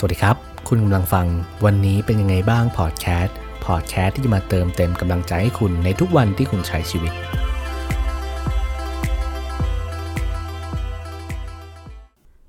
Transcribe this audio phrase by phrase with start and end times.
[0.00, 0.36] สวัสดีครับ
[0.68, 1.26] คุณกำลังฟัง
[1.64, 7.12] วันนี้เป็นยังไงบ้างพอดแคสต์พอดแคสต์ที่จะมาเติมเต็มกำลังใจให้คุณในทุกวันที่คุณใช้ชีวิต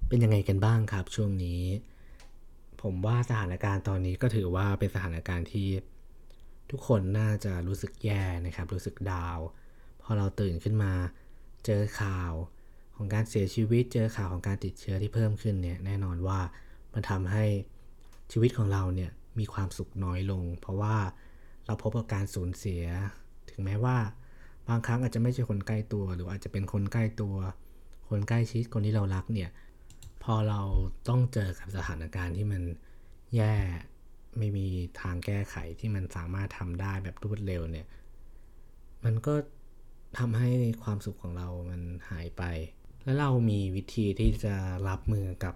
[0.07, 1.63] เป็นยังไงกันบ้างครับช่วงนี้
[2.81, 5.67] ผมว่าสถานการณ์ตอนนี้ก็ถือว่าเป็นสถานการณ์ที่
[6.71, 9.37] ทุกคนน่าจะรู้สึกแย่นะครับ รู้สึกดาว
[10.01, 10.93] พอเราตื่นขึ้นมา
[11.65, 12.31] เจอข่าว
[12.95, 16.41] ของการเสียชีวิต เจอข่าวของการติดเชื้อที่เพิ่มขึ้นเนี่ยแน่นอนว่า
[16.93, 17.45] มันทำให้
[18.31, 20.97] ชีวิตของเราเนี่ยมีความสุขน้อยลง เพราะว่า
[21.65, 22.83] เราพบกับการสูญเสีย
[23.49, 23.97] ถึงแม้ว่า
[24.69, 27.35] บางครั้งอาจจะไม่ใช่คนใกล้ตัว หรืออาจจะเป็นคนใกล้ตัว
[28.09, 29.49] คนใกล้ชิดคนที่เรารักเนี่ย
[30.23, 30.61] พอเรา
[31.09, 32.63] ต้องเจอกับสถานการณ์ที่มัน
[33.35, 33.55] แย่
[34.37, 34.67] ไม่มี
[35.01, 37.87] ทางแก้ไขที่มันสามารถทำได้แบบรวดเร็วเนี่ย
[39.05, 39.35] มันก็
[40.19, 40.49] ทำให้
[40.83, 42.43] ความสุขของเรามันหายไป
[43.03, 44.55] แล้วเรามีวิธีที่จะ
[44.87, 45.55] รับมือกับ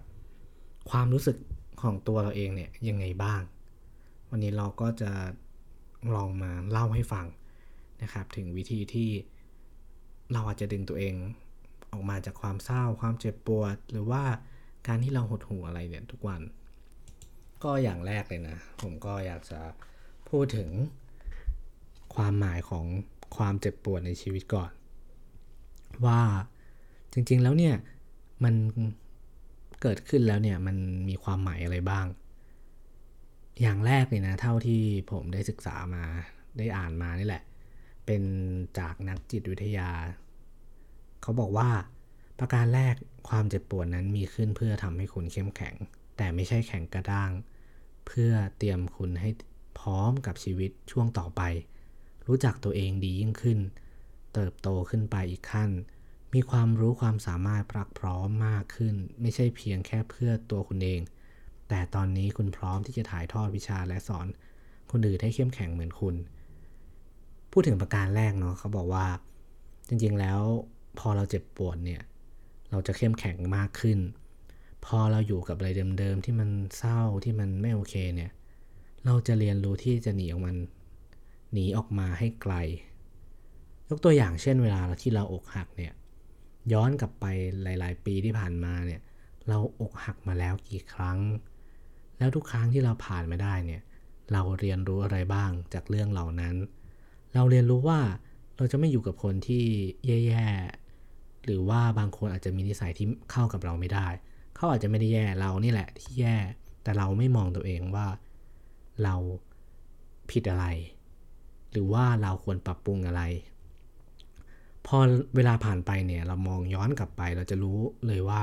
[0.90, 1.36] ความรู้สึก
[1.82, 3.42] ของตัวเราเองเนี่ยยังไงบ้าง
[4.30, 5.12] วันนี้เราก็จะ
[6.14, 7.26] ลองมาเล่าให้ฟัง
[8.02, 9.10] นะครับ ถึงวิธีที่
[10.32, 11.14] เราอาจจะดึงตัวเอง
[11.92, 14.22] ออกมาจากความเศร้า ความเจ็บปวด หรือว่า
[14.86, 16.40] การที่เราหดหู่อะไรเนี่ยทุกวัน
[17.62, 19.60] ก็อย่างแรกเลยนะ ผมก็อยากจะ
[20.30, 20.70] พูดถึง
[22.14, 22.84] ความหมายของ
[23.36, 24.70] ความเจ็บปวดในชีวิตก่อน
[26.06, 26.20] ว่า
[27.12, 27.74] จริงๆแล้วเนี่ย
[28.44, 28.54] มัน
[29.86, 30.76] เกิดขึ้นแล้วเนี่ยมัน
[31.08, 32.06] มีความหมายอะไรบ้าง
[33.60, 36.04] อย่างแรกเลยนะเท่าที่ผมได้ศึกษามา
[36.58, 37.42] ได้อ่านมานี่แหละ
[38.06, 38.22] เป็น
[38.78, 39.90] จากนักจิตวิทยา
[41.22, 41.68] เขาบอกว่า
[42.38, 42.94] ประการแรก
[43.28, 45.74] ความเจ็บปวดนั้นมีขึ้นเพื่อทำให้คุณเข้มแข็ง
[46.16, 47.30] แต่ไม่ใช่แข็งกระด้าง
[48.06, 49.30] เพื่อเตรียมคุณให้
[49.78, 51.42] พร้อมกับชีวิตช่วงต่อไป
[52.26, 53.58] รู้จักตัวเองดียิ่งขึ้น
[54.34, 55.70] เติบโตขึ้นไปอีกขั้น
[56.34, 61.00] มีความรู้ความสามารถปรักพร้อมมากขึ้น ไม่ใช่เพียงแค่เพื่อตัวคุณเอง
[61.68, 64.26] แต่ตอนนี้คุณพร้อมที่จะถ่ายทอดวิชาและสอน
[64.90, 66.14] คนอื่นให้เข้มแข็งเหมือนคุณ
[67.52, 69.06] พูดถึงประการแรกเนาะเขาบอกว่า
[69.88, 70.40] จริงๆแล้ว
[70.98, 72.02] พอเราเจ็บปวดเนี่ย
[72.70, 73.98] เราจะเข้มแข็งมากขึ้น
[74.84, 78.30] พอเราอยู่กับอะไรเดิมๆที่มันเศร้าที่มันไม่โอเคเนี่ย
[79.04, 80.56] เราจะเรียนรู้ที่จะหนีออกมัน
[81.52, 82.54] หนีออกมาให้ไกล
[83.88, 85.92] ยกตัวอย่างเช่นเวลาที่เราอกหักเนี่ย
[86.72, 87.26] ย้อนกลับไป
[87.62, 89.00] หลาย ๆ ปีที่ผ่านมาเนี่ย
[89.48, 91.18] เราอกหักมาแล้วกี่ครั้ง
[92.18, 93.82] แล้วทุกครั้งที่เราผ่านมาได้เนี่ย
[94.32, 96.54] เราเรียนรู้อะไรบ้างจากเรื่องเหล่านั้น
[97.34, 98.00] เราเรียนรู้ว่า
[98.56, 99.64] เราจะไม่อยู่กับคนที่
[100.06, 104.08] แย่ๆ หรือว่าบางคนอาจจะมีนิสัยที่เข้ากับเราไม่ได้
[104.56, 106.36] เขาอาจจะไม่ได้แย่เรานี่แหละที่แย่
[106.82, 108.06] แต่เราไม่มองตัวเองว่า
[109.04, 109.14] เรา
[110.30, 110.66] ผิดอะไร
[111.72, 113.22] หรือว่าเราควรปรับปรุงอะไร
[114.86, 114.96] พอ
[115.36, 118.42] เวลาผ่านไปเนี่ย เรามองย้อนกลับไป เราจะรู้เลยว่า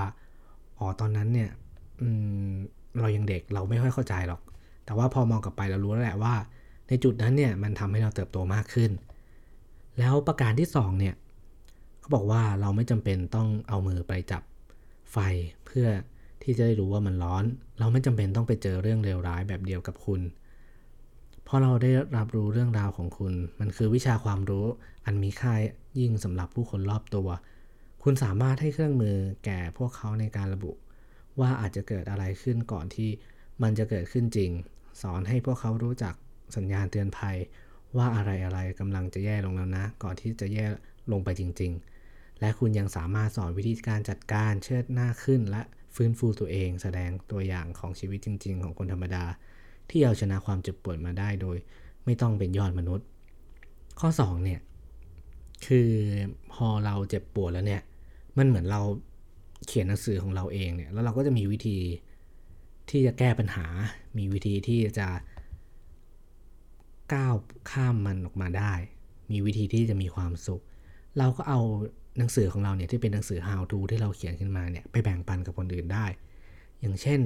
[0.78, 1.50] อ๋อตอนนั้นเนี่ย
[3.00, 4.42] เรายังเด็กเราไม่ค่อยเข้าใจหรอก
[4.86, 6.34] แต่ว่าพอมองกลับไปเรารู้แล้วแหละว่า
[6.88, 8.92] ในจุดนั้นเนี่ยมันทำให้เราเติบโตมากขึ้น
[10.00, 11.16] แล้วประการที่2เนี่ย
[12.00, 14.44] เขาบอกว่าเราไม่จำเป็นต้องเอามือไปจับ
[15.12, 15.18] ไฟ
[15.66, 15.88] เพื่อ
[16.44, 17.44] ที่จะได้รู้ว่ามันร้อน
[17.80, 20.22] เราไม่จำเป็นต้องไปเจอเรื่องเลวร้ายแบบเดียวกับคุณ
[21.48, 24.66] พอเราได้รับรู้เรื่องราวของคุณ มันคือวิชาความรู้
[25.06, 25.54] อันมีค่า
[26.00, 27.30] ยิ่งสำหรับผู้คนรอบตัว
[28.04, 30.72] คุณสามารถให้เครื่องมือแก่พวกเขาในการระบุ
[31.40, 33.10] ว่าอาจจะเกิดอะไรขึ้นก่อนที่
[33.64, 34.52] มันจะเกิดขึ้นจริง
[35.02, 36.14] สอนให้พวกเขารู้จัก
[36.56, 37.38] สัญญาณเตือนภัย
[37.98, 40.66] ว่าอะไรอะไรกำลังจะแย่ลงแล้วนะ ก่อนที่จะแย่
[41.12, 41.72] ลงไปจริง
[42.06, 45.62] ๆ และคุณยังสามารถสอนวิธีการจัดการเชิดหน้าขึ้นและ
[45.96, 49.26] ฟื้นฟูตัวเองแสดงตัวอย่างของชีวิตจริง ๆ ของคนธรรมดา
[49.90, 51.58] ที่เอาชนะความเจ็บปวดมาได้โดย
[52.06, 53.08] ไม่ต้องเป็นยอดมนุษย์
[54.00, 54.60] ข้อ2เนี่ย
[55.66, 55.90] คือ
[56.54, 57.82] พอเราเจ็บปวดแล้วเนี่ย
[58.38, 58.82] มันเหมือนเรา
[59.68, 61.78] เขียนหนังสือของเราเองเนี่ยแล้วเราก็จะมีวิธี
[62.90, 63.68] ที่จะแก้ปัญหา
[64.18, 65.08] มีวิธีที่จะ
[67.14, 67.36] ก้าว
[67.72, 68.74] ข้ามมันออกมาได้
[69.32, 70.62] มีวิธีที่จะมีความสุข
[71.18, 71.60] เราก็เอา
[72.18, 76.06] หนังสือของเราเนี่ยที่เป็นหนังสือ how to ที่เราเขียนขึ้นมาเนี่ยไปแบ่งปันกับคนอื่นได้
[76.80, 77.20] อย่างเช่น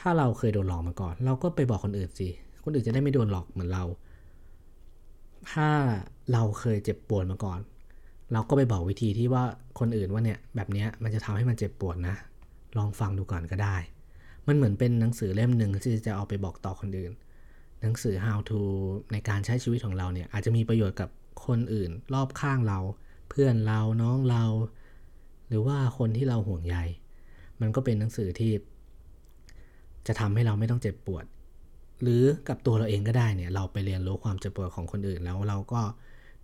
[0.00, 2.28] ถ้าเราเคยโดนหลอกมาก่อน เราก็ไปบอกคนอื่นสิ
[2.64, 3.84] คนอื่นจะได้ไม่โดนหลอกเหมือนเรา
[5.52, 5.68] ถ้า
[6.32, 7.60] เราเคยเจ็บปวดมาก่อน
[8.32, 9.44] เราก็ไปบอกวิธีที่ว่า
[9.78, 12.16] คนอื่นว่าเนี่ยแบบนี้มันจะทำให้มันเจ็บปวดนะ
[12.76, 13.76] ลองฟังดูก่อนก็ได้
[14.46, 17.12] มันเหมือนเป็นหนังสือเล่มหนึ่งที่จะเอาไปบอกต่อคนอื่น
[17.82, 18.58] หนังสือ how to
[19.12, 21.08] ในการใช้ชีวิตของเราเนี่ยอาจจะมีประโยชน์กับ
[21.46, 22.78] คนอื่น รอบข้างเรา
[23.28, 24.44] เพื่อนเราน้องเรา
[25.48, 26.76] หรือว่าคนที่เราห่วงใย
[27.60, 28.52] มันก็เป็นหนังสือที่
[30.06, 31.24] จะทำให้เราไม่ต้องเจ็บปวด
[32.02, 35.82] หรือกับตัวเราเองก็ได้เนี่ยเราไปเรียนรู้ความเจ็บปวดของคนอื่น แล้วเราก็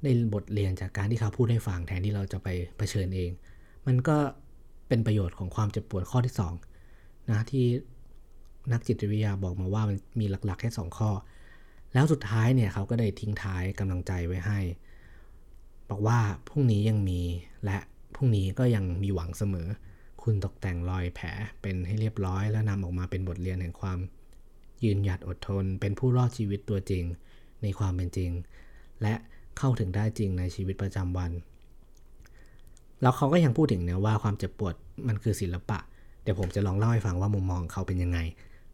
[0.02, 2.48] ได้บทเรียนจากการที่เขาพูดให้ฟังแทนที่เราจะไป
[2.78, 3.30] เผชิญเอง
[3.86, 4.16] มันก็
[4.88, 6.34] เป็นประโยชน์ของความเจ็บปวดข้อที่
[6.80, 7.64] 2นะที่
[8.72, 11.10] นักจิตวิทยาบอกมาว่ามันมีหลักๆแค่สองข้อ
[11.94, 14.60] แล้วสุดท้ายเนี่ยเขาก็ได้ทิ้งท้ายกำลังใจไว้ให้
[15.90, 16.18] บอกว่า
[16.48, 17.20] พรุ่งนี้ยังมี
[17.64, 17.78] และ
[18.14, 19.68] พรุ่งนี้ก็ยังมีหวังเสมอ
[20.24, 21.28] คุณตกแต่งรอยแผล
[21.62, 23.98] เป็นให้เรียบร้อยแล้วนำออกมาเป็นบทเรียนแห่งความ
[24.84, 27.04] ยืนหยัดอดทน เป็นผู้รอดชีวิตตัวจริง
[27.62, 28.30] ในความเป็นจริง
[29.02, 29.14] และ
[29.58, 31.30] เข้าถึงได้จริงในชีวิตประจำวัน
[33.02, 34.74] แล้วเขาก็ยังพูดถึงนะว่าความเจ็บปวด
[35.08, 35.78] มันคือศิลปะ
[36.22, 38.18] เดี๋ยวผมจะลองเล่าให้ฟังว่ามุมมองเขาเป็นยังไง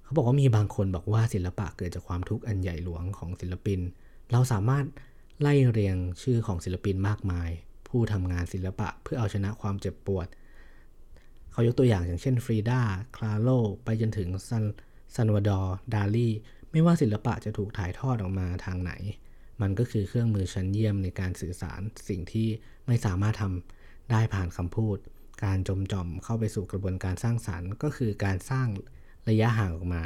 [0.03, 3.81] เขาบอกว่ามีบางคนบอกว่าศิลปะเกิดจากความทุกข์อันใหญ่หลวงของศิลปิน
[4.33, 4.85] เราสามารถ
[5.41, 7.51] ไล่เรียงชื่อของศิลปินมากมาย
[7.89, 10.27] ผู้ทำงานศิลปะเพื่อเอาชนะความเจ็บปวด
[11.61, 12.81] เขายกตัวอย่างอย่างเช่นฟรีดา
[13.17, 13.49] คลาโล
[13.85, 14.65] ไปจนถึงซัน
[15.15, 16.29] ซันวาดอร์ดาลี
[16.71, 18.93] ไม่ว่าศิลปะจะถูกถ่ายทอดออกมาทางไหน
[19.61, 22.49] มันก็คือเครื่องมือชั้นเยี่ยมในการสื่อสารสิ่งที่
[22.87, 24.97] ไม่สามารถทำได้ผ่านคำพูด
[25.45, 28.69] การจมจอมเข้าไปสู่กระบวนการสร้างสารรค์ ก็คือการสร้าง
[29.29, 30.03] ระยะห่างออกมา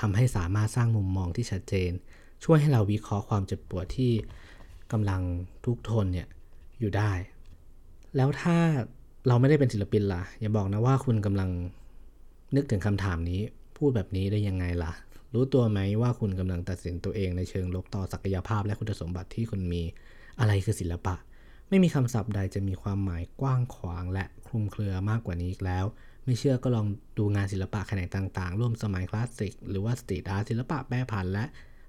[0.00, 1.92] ทำให้สามารถสร้างมุมมองที่ชัดเจน
[2.44, 4.12] ช่วยให้เราวิเคราะห์ความเจ็บปวดที่
[4.92, 5.22] กำลัง
[5.64, 6.28] ทุกทนเนี่ย
[6.80, 7.12] อยู่ได้
[8.16, 8.58] แล้วถ้า
[9.26, 11.50] เราไม่ได้เป็นศิลปินล่ะ อย่าบอกนะว่าคุณกำลัง
[12.56, 13.40] นึกถึงคำถามนี้
[13.76, 14.92] พูดแบบนี้ได้ยังไงล่ะ
[15.34, 19.82] รู้ตัวไหมว่าคุณกำลังตัดสินตัวเองในเชิงลบต่อศักยภาพและคุณสมบัติที่คุณมี
[20.40, 21.14] อะไรคือศิลปะ
[21.68, 25.84] ไม่มีคำศัพท์ใดจะมีความหมายกว้างขวางและคลุมเครือมากกว่านี้อีกแล้ว
[26.24, 26.86] ไม่เชื่อก็ลอง
[27.18, 31.44] ดูงานศิลปะแขนงต่างๆ ร่วมสมัยคลาสสิก หรือว่าสตรีทอาร์ตศิลปะแปรผันและ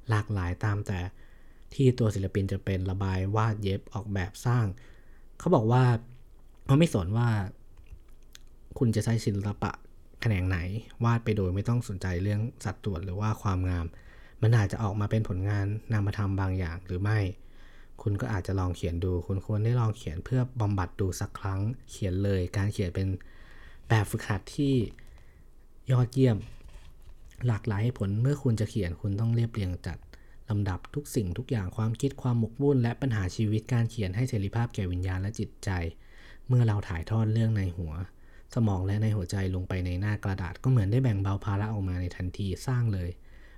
[0.10, 1.00] หลากหลายตามแต่
[1.74, 4.66] ที่ตัวศิลปินจะเป็นระบายวาดเย็บออกแบบสร้าง
[5.40, 5.83] เขาบอกว่า
[6.68, 7.30] เขาไม่สนว่า
[8.78, 9.72] คุณจะใช้ศิลปะ
[10.22, 10.58] แขนงไหน
[11.04, 13.86] วาดไปโดยไม่ต้องสนใจเรื่องสัดส่วนหรือว่าความงาม
[14.42, 17.19] มันอาจจะออกมาเป็นผลงานนามธรรมบางอย่างหรือไม่
[18.02, 21.60] คุณก็อาจจะลองเขียนดู คุณควรได้ลองเขียนเพื่อบำบัดดูสักครั้ง
[21.92, 23.08] เขียนเลย การเขียนเป็น
[23.90, 24.74] แบบฝึกหัดที่
[25.92, 26.38] ยอดเยี่ยม
[27.48, 29.98] หลากหลายผลเมื่อคุณจะเขียนคุณต้องเรียบเรียงจัด
[30.50, 35.69] ลำดับทุกสิ่งทุกอย่างความคิดความหมกมุ่นและปัญหาชีวิตการเขียนให้เสรีภาพแก่วิญญาณและจิตใจ
[36.48, 37.94] เมื่อเราถ่ายทอดเรื่องในหัว
[38.56, 43.10] สมองและในหัวใจลงไปในหน้ากระดาษก็เหมือนได้แบ่งเบาภาระออกมาในทันทีสร้างเลย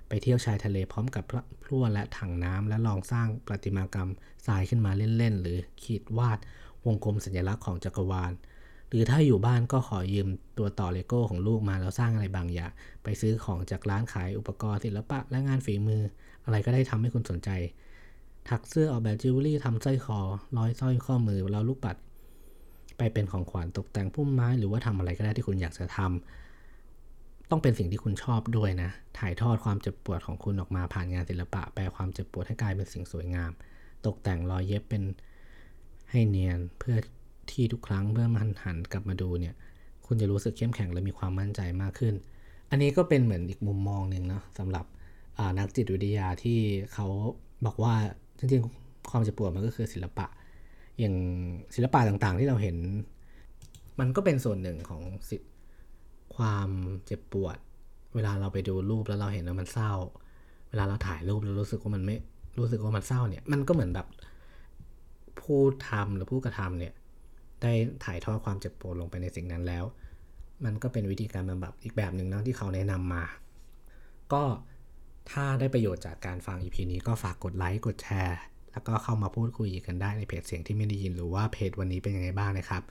[0.08, 1.24] ไปเที่ยวชายทะเลพร้อมกับ
[1.62, 4.10] พลั่วและถังน้ำและลองสร้างประติมากรรม
[4.46, 6.38] ทรายขึ้นมาเล่นๆหรือขีดวาด
[6.86, 8.32] วงกลมสัญลักษณ์ของจักรวาล
[8.88, 10.28] หรือถ้าอยู่บ้านก็ขอยืม
[10.58, 12.70] ตัวต่อเลโก้ของลูกมาแล้วสร้างอะไรบางอย่าง
[13.02, 16.02] ไปซื้อของจากร้านขายอุปกรณ์ศิลปะและงานฝีมือ
[16.44, 17.50] อะไรก็ได้ทำให้คุณสนใจ
[18.48, 20.20] ถักเสื้อออกแบบจิวเวลรี่ทำสร้อยคอ
[20.58, 21.96] ร้อยสร้อยข้อมือแล้วลูกปัด
[23.00, 33.50] ไปเป็นของขวัญตกแต่งพุ่มไม้ หรือว่าทำอะไรก็ได้ที่คุณอยากจะทำต้องเป็นสิ่งที่คุณชอบด้วยนะ ถ่ายทอดความเจ็บปวดของคุณออกมาผ่านงานศิลปะ แปลความเจ็บปวดให้กลายเป็นสิ่งสวยงาม
[34.06, 35.02] ตกแต่งรอยเย็บเป็น
[36.10, 36.96] ให้เนียนเพื่อ
[37.50, 39.54] ที่ทุกครั้งเมื่อมันหันกลับมาดูเนี่ย
[40.06, 42.14] คุณจะรู้สึกเข้มแข็งและมีความมั่นใจมากขึ้น
[42.70, 44.84] อันนี้ก็เป็นเหมือนอีกมุมมองหนึ่งเนาะสำหรับ
[45.58, 46.58] นักจิตวิทยาที่
[46.92, 47.06] เขา
[47.66, 47.94] บอกว่า
[48.38, 50.26] จริงๆความเจ็บปวดมันก็คือศิลปะ
[51.00, 51.16] อย่าง
[51.74, 52.76] ศิลปะต่างๆ ที่เราเห็น
[54.00, 55.36] มันก็เป็นส่วนหนึ่งของสิ
[56.36, 56.68] ความ
[57.04, 57.56] เจ็บปวด
[58.14, 59.92] เวลาเราไปดูรูปแล้วเราเห็นว่ามันเศร้า
[60.68, 62.16] เวลาเราถ่ายรูปแล้วรู้สึกว่ามันไม่
[62.58, 64.06] รู้สึกว่ามันเศร้าเนี่ย มันก็เหมือนแบบ
[65.40, 66.92] ผู้ทำหรือผู้กระทำเนี่ย
[67.62, 67.72] ได้
[68.04, 69.84] ถ่ายทอดความเจ็บปวดลงไปในสิ่งนั้นแล้ว
[70.64, 73.24] มันก็เป็นวิธีการบำบัดอีกแบบหนึ่งนะที่เขาแนะนำมา
[74.32, 74.42] ก็
[75.30, 78.38] ถ้าได้ประโยชน์จากการฟัง EP นี้ก็ฝากกดไลค์กดแชร์
[78.72, 82.82] แล้วก็เข้ามาพูดคุยกันได้ในเพจเสียงที่ไม่ได้ยินหรือว่าเพจวันนี้เป็นยังไงบ้างนะครับ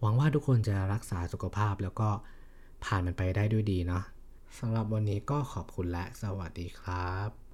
[0.00, 2.08] หวังว่าทุกคนจะรักษาสุขภาพแล้วก็
[2.84, 4.04] ผ่านมันไปได้ด้วยดีเนาะ
[4.58, 7.47] สำหรับวันนี้ก็ขอบคุณและสวัสดีครับ